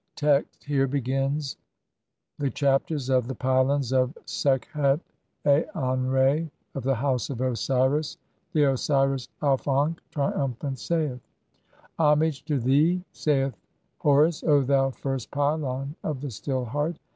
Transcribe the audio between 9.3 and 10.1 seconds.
Auf ankh,